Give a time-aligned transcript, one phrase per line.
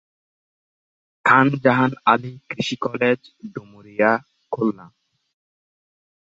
[1.25, 3.19] খান জাহান আলী কৃষি কলেজ,
[3.53, 4.11] ডুমুরিয়া,
[4.51, 4.85] খুলনা।